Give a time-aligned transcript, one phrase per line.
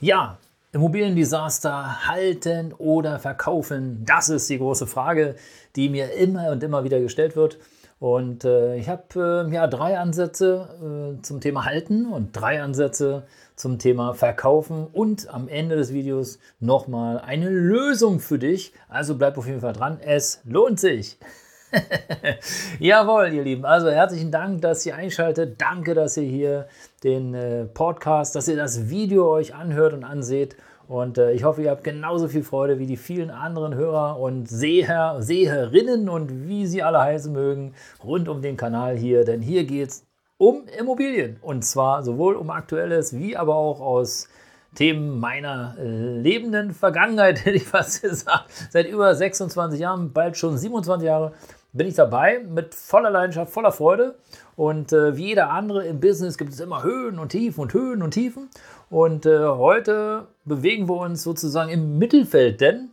[0.00, 0.38] Ja,
[0.70, 4.04] Immobiliendesaster halten oder verkaufen?
[4.04, 5.34] Das ist die große Frage,
[5.74, 7.58] die mir immer und immer wieder gestellt wird.
[7.98, 13.26] Und äh, ich habe äh, ja drei Ansätze äh, zum Thema halten und drei Ansätze
[13.56, 18.72] zum Thema verkaufen und am Ende des Videos nochmal eine Lösung für dich.
[18.88, 21.18] Also bleib auf jeden Fall dran, es lohnt sich.
[22.78, 23.64] Jawohl, ihr Lieben.
[23.64, 25.60] Also herzlichen Dank, dass ihr einschaltet.
[25.60, 26.68] Danke, dass ihr hier
[27.04, 30.56] den äh, Podcast, dass ihr das Video euch anhört und anseht.
[30.88, 34.48] Und äh, ich hoffe, ihr habt genauso viel Freude wie die vielen anderen Hörer und
[34.48, 39.24] Seher, Seherinnen und wie sie alle heißen mögen, rund um den Kanal hier.
[39.24, 40.06] Denn hier geht es
[40.38, 41.36] um Immobilien.
[41.42, 44.28] Und zwar sowohl um Aktuelles wie aber auch aus
[44.74, 48.50] Themen meiner äh, lebenden Vergangenheit, hätte ich fast gesagt.
[48.70, 51.32] Seit über 26 Jahren, bald schon 27 Jahre
[51.72, 54.16] bin ich dabei mit voller Leidenschaft, voller Freude.
[54.56, 58.02] Und äh, wie jeder andere im Business gibt es immer Höhen und Tiefen und Höhen
[58.02, 58.48] und Tiefen.
[58.90, 62.90] Und äh, heute bewegen wir uns sozusagen im Mittelfeld, denn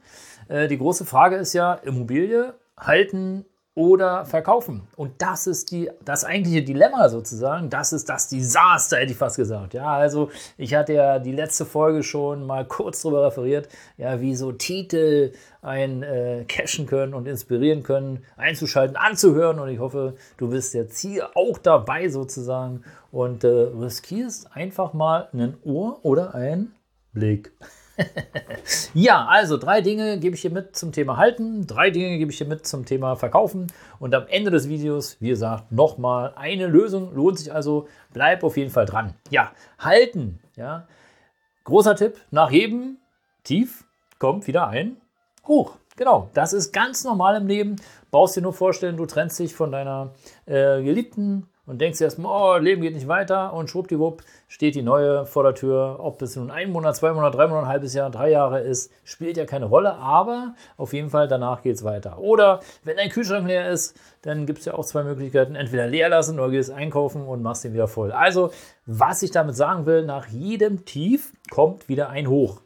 [0.49, 4.87] äh, die große Frage ist ja, Immobilie halten oder verkaufen.
[4.95, 7.69] Und das ist die, das eigentliche Dilemma sozusagen.
[7.69, 9.73] Das ist das Desaster, hätte ich fast gesagt.
[9.73, 14.33] Ja, also ich hatte ja die letzte Folge schon mal kurz darüber referiert, ja, wie
[14.35, 19.59] so Titel ein äh, cashen können und inspirieren können, einzuschalten, anzuhören.
[19.59, 25.27] Und ich hoffe, du bist jetzt hier auch dabei sozusagen und äh, riskierst einfach mal
[25.33, 26.71] ein Ohr oder ein
[27.11, 27.51] Blick.
[28.93, 32.37] ja, also drei Dinge gebe ich dir mit zum Thema Halten, drei Dinge gebe ich
[32.37, 37.14] dir mit zum Thema Verkaufen und am Ende des Videos, wie gesagt, nochmal eine Lösung.
[37.15, 39.14] Lohnt sich also, bleib auf jeden Fall dran.
[39.30, 40.87] Ja, halten, ja.
[41.64, 42.97] Großer Tipp, nach jedem
[43.43, 43.86] Tief
[44.20, 44.97] kommt wieder ein
[45.47, 45.77] Hoch.
[45.97, 47.77] Genau, das ist ganz normal im Leben.
[48.11, 50.14] Brauchst dir nur vorstellen, du trennst dich von deiner
[50.45, 55.26] äh, Geliebten, und denkst erstmal, oh, Leben geht nicht weiter und schwuppdiwupp steht die neue
[55.26, 55.98] vor der Tür.
[55.99, 58.92] Ob es nun ein Monat, zwei Monate, drei Monate, ein halbes Jahr, drei Jahre ist,
[59.03, 62.20] spielt ja keine Rolle, aber auf jeden Fall danach geht es weiter.
[62.20, 66.09] Oder wenn dein Kühlschrank leer ist, dann gibt es ja auch zwei Möglichkeiten, entweder leer
[66.09, 68.11] lassen oder gehst einkaufen und machst ihn wieder voll.
[68.11, 68.52] Also,
[68.86, 72.61] was ich damit sagen will, nach jedem Tief kommt wieder ein Hoch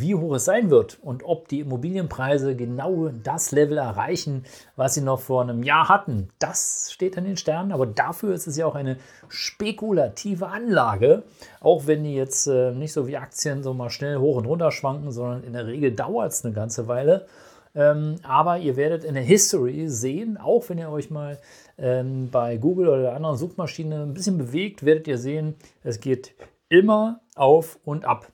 [0.00, 4.44] wie hoch es sein wird und ob die Immobilienpreise genau das Level erreichen,
[4.74, 7.72] was sie noch vor einem Jahr hatten, das steht an den Sternen.
[7.72, 8.96] Aber dafür ist es ja auch eine
[9.28, 11.24] spekulative Anlage,
[11.60, 14.70] auch wenn die jetzt äh, nicht so wie Aktien so mal schnell hoch und runter
[14.70, 17.26] schwanken, sondern in der Regel dauert es eine ganze Weile.
[17.74, 21.38] Ähm, aber ihr werdet in der History sehen, auch wenn ihr euch mal
[21.78, 26.34] ähm, bei Google oder anderen Suchmaschine ein bisschen bewegt, werdet ihr sehen, es geht
[26.68, 28.26] immer auf und ab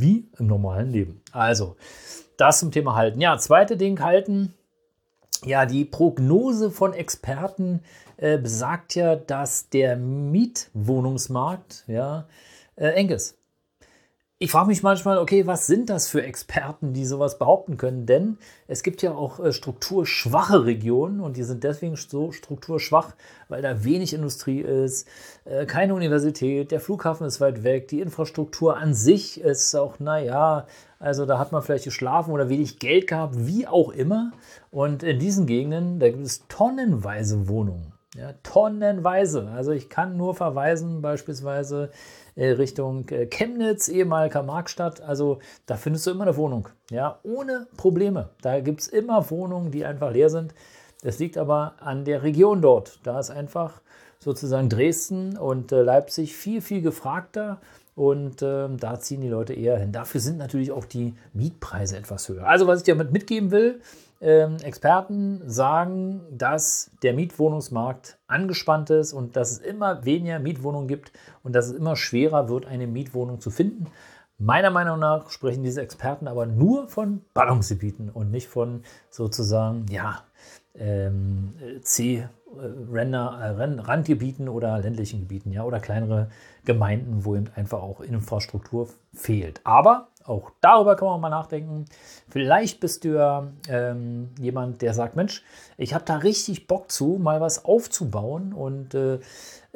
[0.00, 1.22] wie im normalen Leben.
[1.32, 1.76] Also,
[2.36, 3.20] das zum Thema Halten.
[3.20, 4.54] Ja, zweite Ding halten.
[5.44, 7.80] Ja, die Prognose von Experten
[8.16, 12.26] äh, besagt ja, dass der Mietwohnungsmarkt ja,
[12.76, 13.36] äh, eng ist
[14.38, 18.04] ich frage mich manchmal, okay, was sind das für Experten, die sowas behaupten können?
[18.04, 18.36] Denn
[18.66, 23.14] es gibt ja auch äh, strukturschwache Regionen und die sind deswegen so strukturschwach,
[23.48, 25.08] weil da wenig Industrie ist,
[25.46, 30.66] äh, keine Universität, der Flughafen ist weit weg, die Infrastruktur an sich ist auch, naja,
[30.98, 34.32] also da hat man vielleicht geschlafen oder wenig Geld gehabt, wie auch immer.
[34.70, 37.95] Und in diesen Gegenden, da gibt es tonnenweise Wohnungen.
[38.18, 39.48] Ja, tonnenweise.
[39.54, 41.90] Also ich kann nur verweisen beispielsweise
[42.34, 45.02] äh, Richtung äh, Chemnitz, ehemaliger Markstadt.
[45.02, 46.68] Also da findest du immer eine Wohnung.
[46.90, 48.30] Ja, ohne Probleme.
[48.40, 50.54] Da gibt es immer Wohnungen, die einfach leer sind.
[51.02, 53.00] Das liegt aber an der Region dort.
[53.02, 53.82] Da ist einfach
[54.18, 57.60] sozusagen Dresden und äh, Leipzig viel, viel gefragter.
[57.94, 59.92] Und äh, da ziehen die Leute eher hin.
[59.92, 62.46] Dafür sind natürlich auch die Mietpreise etwas höher.
[62.46, 63.80] Also, was ich dir damit mitgeben will,
[64.20, 71.12] ähm, Experten sagen, dass der Mietwohnungsmarkt angespannt ist und dass es immer weniger Mietwohnungen gibt
[71.42, 73.86] und dass es immer schwerer wird, eine Mietwohnung zu finden.
[74.38, 80.24] Meiner Meinung nach sprechen diese Experten aber nur von Ballungsgebieten und nicht von sozusagen, ja,
[80.74, 82.28] ähm, C,
[82.92, 86.28] Ränder, äh, Randgebieten oder ländlichen Gebieten, ja, oder kleinere
[86.64, 89.60] Gemeinden, wo eben einfach auch Infrastruktur fehlt.
[89.64, 91.84] Aber Auch darüber kann man mal nachdenken.
[92.28, 95.42] Vielleicht bist du ja ähm, jemand, der sagt, Mensch,
[95.76, 99.20] ich habe da richtig Bock zu, mal was aufzubauen und äh,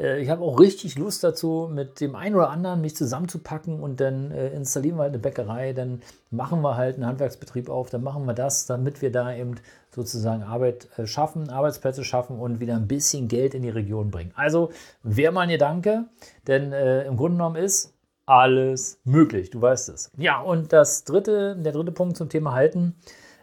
[0.01, 4.01] äh, ich habe auch richtig Lust dazu, mit dem einen oder anderen mich zusammenzupacken und
[4.01, 8.03] dann äh, installieren wir halt eine Bäckerei, dann machen wir halt einen Handwerksbetrieb auf, dann
[8.03, 9.57] machen wir das, damit wir da eben
[9.95, 14.33] sozusagen Arbeit äh, schaffen, Arbeitsplätze schaffen und wieder ein bisschen Geld in die Region bringen.
[14.35, 14.71] Also
[15.03, 16.07] wäre mal ein Gedanke,
[16.47, 17.95] denn äh, im Grunde genommen ist,
[18.31, 20.11] alles möglich, du weißt es.
[20.17, 22.95] Ja, und das dritte, der dritte Punkt zum Thema Halten,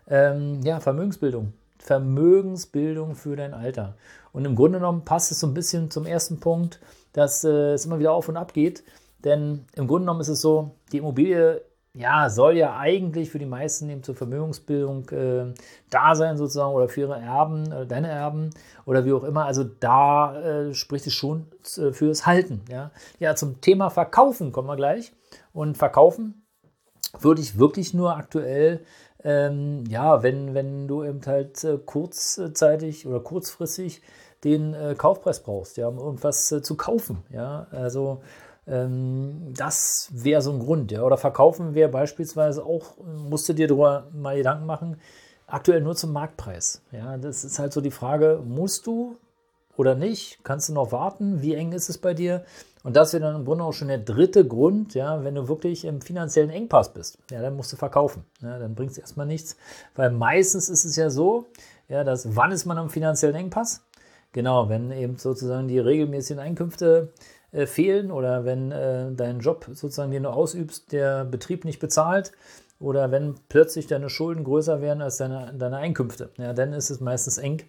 [0.08, 1.52] ähm, ja, Vermögensbildung.
[1.78, 3.98] Vermögensbildung für dein Alter.
[4.32, 6.80] Und im Grunde genommen passt es so ein bisschen zum ersten Punkt,
[7.12, 8.84] dass äh, es immer wieder auf und ab geht.
[9.26, 11.62] Denn im Grunde genommen ist es so, die Immobilie
[11.98, 15.54] ja, soll ja eigentlich für die meisten eben zur Vermögensbildung äh,
[15.90, 18.52] da sein, sozusagen, oder für ihre Erben, äh, deine Erben
[18.86, 19.46] oder wie auch immer.
[19.46, 21.48] Also da äh, spricht es schon
[21.78, 22.62] äh, fürs Halten.
[22.70, 22.92] Ja?
[23.20, 25.12] ja, zum Thema Verkaufen kommen wir gleich.
[25.54, 26.46] Und Verkaufen
[27.20, 28.82] würde ich wirklich nur aktuell,
[29.24, 34.02] ähm, ja, wenn, wenn du eben halt äh, kurzzeitig oder kurzfristig
[34.44, 37.24] den Kaufpreis brauchst, ja, um irgendwas zu kaufen.
[37.32, 38.22] Ja, also
[38.68, 40.92] das wäre so ein Grund.
[40.92, 41.04] Ja.
[41.04, 44.98] Oder verkaufen wäre beispielsweise auch, musst du dir darüber mal Gedanken machen,
[45.48, 46.82] aktuell nur zum Marktpreis.
[46.92, 49.16] Ja, das ist halt so die Frage, musst du
[49.78, 50.40] oder nicht?
[50.44, 51.42] Kannst du noch warten?
[51.42, 52.44] Wie eng ist es bei dir?
[52.84, 55.86] Und das wäre dann im Grunde auch schon der dritte Grund, ja, wenn du wirklich
[55.86, 58.24] im finanziellen Engpass bist, ja, dann musst du verkaufen.
[58.42, 59.56] Ja, dann bringt es erstmal nichts.
[59.96, 61.46] Weil meistens ist es ja so,
[61.90, 63.82] ja, dass wann ist man im finanziellen Engpass?
[64.34, 70.12] Genau, wenn eben sozusagen die regelmäßigen Einkünfte äh, fehlen oder wenn äh, dein Job sozusagen,
[70.12, 72.32] den du ausübst, der Betrieb nicht bezahlt
[72.80, 76.30] oder wenn plötzlich deine Schulden größer werden als deine, deine Einkünfte.
[76.38, 77.64] Ja, dann ist es meistens eng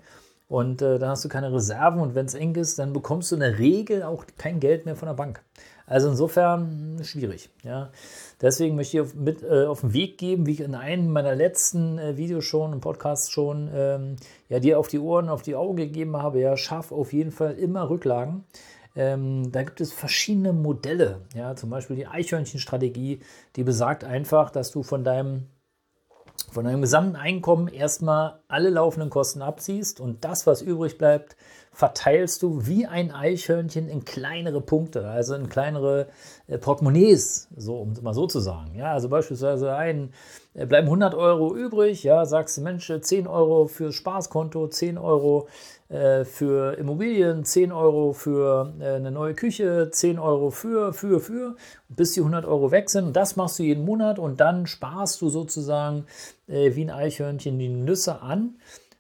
[0.49, 3.37] und äh, dann hast du keine Reserven und wenn es eng ist, dann bekommst du
[3.37, 5.43] in der Regel auch kein Geld mehr von der Bank.
[5.89, 7.49] Also insofern schwierig.
[7.63, 7.91] Ja.
[8.43, 11.35] Deswegen möchte ich auf, mit äh, auf den Weg geben, wie ich in einem meiner
[11.35, 14.17] letzten äh, Videos schon, im Podcast schon, ähm,
[14.49, 17.55] ja, dir auf die Ohren, auf die Augen gegeben habe, ja, schaff auf jeden Fall
[17.55, 18.45] immer Rücklagen.
[18.99, 21.23] Ähm, da gibt es verschiedene Modelle.
[21.33, 23.21] Ja, zum Beispiel die Eichhörnchenstrategie,
[23.55, 25.47] die besagt einfach, dass du von deinem
[26.51, 31.37] von deinem gesamten Einkommen erstmal alle laufenden Kosten abziehst und das, was übrig bleibt,
[31.79, 36.09] verteilst du wie ein Eichhörnchen in kleinere Punkte, also in kleinere
[36.49, 38.75] äh, Portemonnaies, so, um es mal so zu sagen.
[38.75, 40.13] Ja, also beispielsweise ein,
[40.55, 45.47] äh, bleiben 100 Euro übrig, ja, sagst du, Mensch, 10 Euro fürs Spaßkonto, 10 Euro
[45.89, 51.55] äh, für Immobilien, 10 Euro für äh, eine neue Küche, 10 Euro für, für, für,
[51.89, 53.05] bis die 100 Euro weg sind.
[53.05, 56.07] Und das machst du jeden Monat und dann sparst du sozusagen
[56.49, 58.57] äh, wie ein Eichhörnchen die Nüsse an,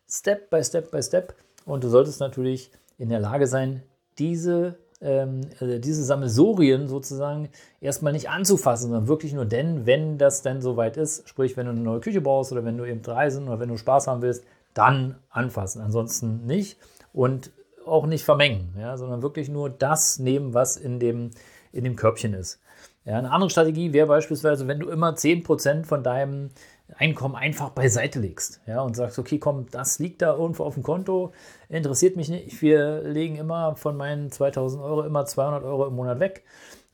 [0.09, 1.35] Step by Step by Step
[1.69, 3.83] und du solltest natürlich in der Lage sein,
[4.19, 7.51] diese, ähm, also diese Sammelsorien sozusagen
[7.81, 11.73] erstmal nicht anzufassen, sondern wirklich nur denn, wenn das dann soweit ist, sprich, wenn du
[11.73, 14.45] eine neue Küche brauchst oder wenn du eben reisen oder wenn du Spaß haben willst,
[14.75, 15.83] dann anfassen.
[15.83, 16.79] Ansonsten nicht
[17.13, 17.53] und
[17.87, 21.31] auch nicht vermengen, ja, sondern wirklich nur das nehmen, was in dem,
[21.73, 22.61] in dem Körbchen ist.
[23.05, 26.51] Ja, eine andere Strategie wäre beispielsweise, wenn du immer 10% von deinem
[26.97, 30.83] Einkommen einfach beiseite legst ja, und sagst, okay, komm, das liegt da irgendwo auf dem
[30.83, 31.33] Konto,
[31.69, 32.61] interessiert mich nicht.
[32.63, 36.45] Wir legen immer von meinen 2000 Euro immer 200 Euro im Monat weg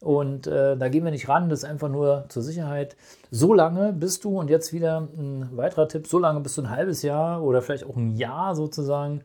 [0.05, 2.95] und äh, da gehen wir nicht ran, das ist einfach nur zur Sicherheit.
[3.31, 6.71] So lange bist du, und jetzt wieder ein weiterer Tipp, so lange bist du ein
[6.71, 9.23] halbes Jahr oder vielleicht auch ein Jahr sozusagen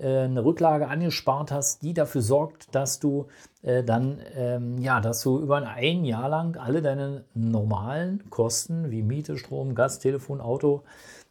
[0.00, 3.26] eine Rücklage angespart hast, die dafür sorgt, dass du
[3.62, 9.02] äh, dann, ähm, ja, dass du über ein Jahr lang alle deine normalen Kosten wie
[9.02, 10.82] Miete, Strom, Gas, Telefon, Auto,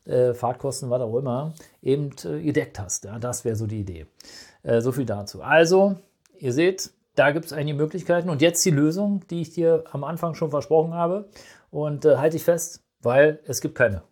[0.05, 3.07] äh, Fahrtkosten, was auch immer, eben äh, gedeckt hast.
[3.19, 4.05] Das wäre so die Idee.
[4.63, 5.41] Äh, so viel dazu.
[5.41, 5.95] Also,
[6.37, 8.29] ihr seht, da gibt es einige Möglichkeiten.
[8.29, 11.29] Und jetzt die Lösung, die ich dir am Anfang schon versprochen habe.
[11.71, 14.03] Und äh, halte ich fest, weil es gibt keine.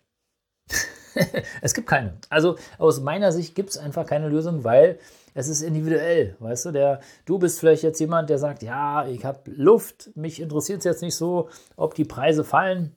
[1.61, 2.17] es gibt keine.
[2.29, 4.99] Also aus meiner Sicht gibt es einfach keine Lösung, weil
[5.33, 6.35] es ist individuell.
[6.39, 10.41] Weißt du, der, du bist vielleicht jetzt jemand, der sagt, ja, ich habe Luft, mich
[10.41, 12.95] interessiert es jetzt nicht so, ob die Preise fallen.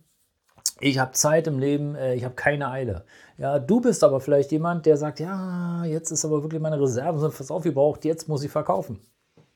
[0.81, 3.05] Ich habe Zeit im Leben, äh, ich habe keine Eile.
[3.37, 7.21] Ja, du bist aber vielleicht jemand, der sagt, ja, jetzt ist aber wirklich meine Reserven
[7.21, 9.01] sind fast aufgebraucht, jetzt muss ich verkaufen.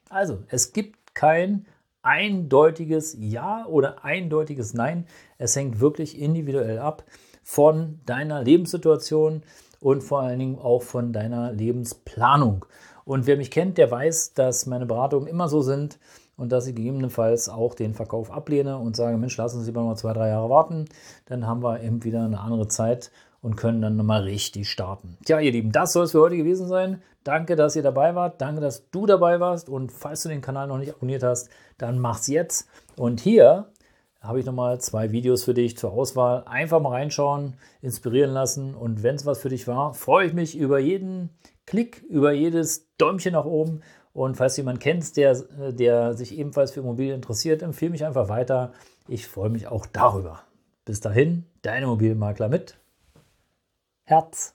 [0.08, 1.66] Also, es gibt kein
[2.02, 5.06] eindeutiges Ja oder eindeutiges Nein.
[5.38, 7.04] Es hängt wirklich individuell ab
[7.42, 9.42] von deiner Lebenssituation
[9.80, 12.64] und vor allen Dingen auch von deiner Lebensplanung.
[13.04, 15.98] Und wer mich kennt, der weiß, dass meine Beratungen immer so sind
[16.36, 19.96] und dass ich gegebenenfalls auch den Verkauf ablehne und sage, Mensch, lass uns lieber noch
[19.96, 20.86] zwei, drei Jahre warten,
[21.26, 23.10] dann haben wir eben wieder eine andere Zeit
[23.42, 25.18] und können dann nochmal richtig starten.
[25.24, 27.02] Tja, ihr Lieben, das soll es für heute gewesen sein.
[27.24, 28.40] Danke, dass ihr dabei wart.
[28.40, 29.68] Danke, dass du dabei warst.
[29.68, 32.68] Und falls du den Kanal noch nicht abonniert hast, dann mach's jetzt.
[32.96, 33.66] Und hier
[34.22, 36.44] habe ich nochmal zwei Videos für dich zur Auswahl.
[36.46, 40.56] Einfach mal reinschauen, inspirieren lassen und wenn es was für dich war, freue ich mich
[40.56, 41.30] über jeden
[41.66, 43.82] Klick, über jedes Däumchen nach oben.
[44.12, 45.34] Und falls du jemanden kennst, der,
[45.72, 48.72] der sich ebenfalls für Immobilien interessiert, empfehle mich einfach weiter.
[49.08, 50.40] Ich freue mich auch darüber.
[50.84, 52.76] Bis dahin, dein Immobilienmakler mit
[54.04, 54.54] Herz.